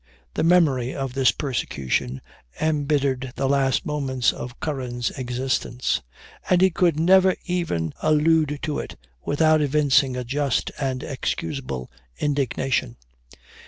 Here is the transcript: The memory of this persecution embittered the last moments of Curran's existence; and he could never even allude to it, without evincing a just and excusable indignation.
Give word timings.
The 0.33 0.43
memory 0.43 0.95
of 0.95 1.13
this 1.13 1.31
persecution 1.31 2.21
embittered 2.59 3.33
the 3.35 3.47
last 3.47 3.85
moments 3.85 4.33
of 4.33 4.59
Curran's 4.59 5.11
existence; 5.11 6.01
and 6.49 6.59
he 6.59 6.71
could 6.71 6.99
never 6.99 7.35
even 7.45 7.93
allude 8.01 8.57
to 8.63 8.79
it, 8.79 8.95
without 9.25 9.61
evincing 9.61 10.17
a 10.17 10.23
just 10.23 10.71
and 10.79 11.03
excusable 11.03 11.91
indignation. 12.17 12.97